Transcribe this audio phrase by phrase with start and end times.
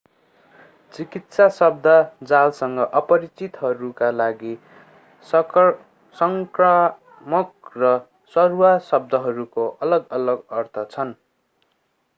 [0.93, 4.55] चिकित्सा शब्दजालसँग अपरिचितहरूका लागि
[6.15, 7.93] संक्रामक र
[8.35, 11.13] सरुवा शब्दहरूको अलग-अलग अर्थ छन्